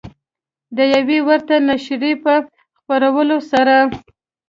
[0.77, 2.33] د یوې ورته نشریې په
[2.77, 3.75] خپرولو سره